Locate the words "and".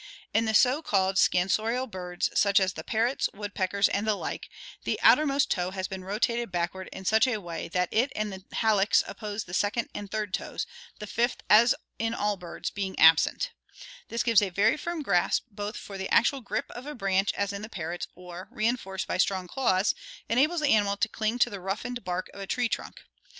4.83-4.89, 8.15-8.33, 9.93-10.09